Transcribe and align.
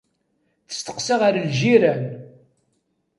Testeqsa 0.69 1.15
ɣer 1.21 1.35
ljiran. 1.53 2.03